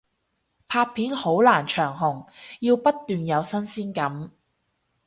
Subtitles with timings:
[0.67, 2.25] 拍片好難長紅，
[2.61, 4.31] 要不斷有新鮮感